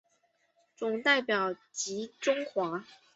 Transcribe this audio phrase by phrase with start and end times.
[0.75, 2.83] 总代表吉钟华。